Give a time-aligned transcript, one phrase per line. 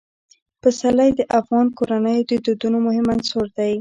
[0.61, 3.69] پسرلی د افغان کورنیو د دودونو مهم عنصر دی.